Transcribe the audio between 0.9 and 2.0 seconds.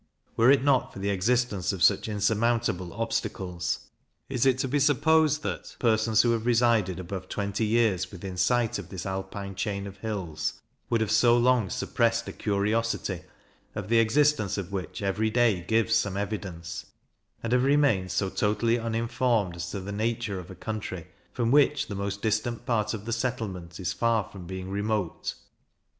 for the existence of